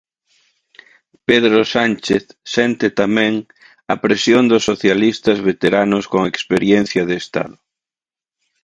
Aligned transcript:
Pedro 1.27 1.59
Sánchez 1.75 2.23
sente 2.55 2.87
tamén 3.01 3.33
a 3.93 3.95
presión 4.03 4.43
dos 4.51 4.63
socialistas 4.69 5.37
veteranos 5.49 6.03
con 6.11 6.21
experiencia 6.31 7.01
de 7.09 7.15
Estado. 7.23 7.57